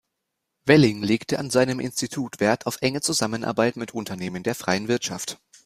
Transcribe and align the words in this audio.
Welling 0.65 1.03
legte 1.03 1.37
an 1.37 1.51
seinem 1.51 1.79
Institut 1.79 2.39
Wert 2.39 2.65
auf 2.65 2.79
enge 2.81 3.01
Zusammenarbeit 3.01 3.75
mit 3.75 3.93
Unternehmen 3.93 4.41
der 4.41 4.55
freien 4.55 4.87
Wirtschaft. 4.87 5.39